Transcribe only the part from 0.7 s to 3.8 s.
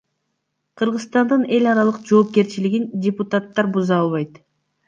Кыргызстандын эл аралык жоопкерчилигин депутаттар